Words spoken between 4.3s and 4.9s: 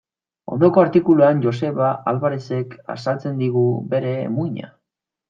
muina.